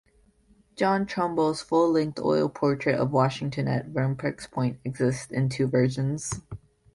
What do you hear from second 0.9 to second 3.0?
Trumbull's full-length oil portrait